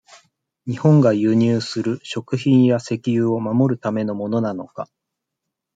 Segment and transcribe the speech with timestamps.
[0.65, 4.89] 日本が輸入する、食品や石油を、守るためのものなのか。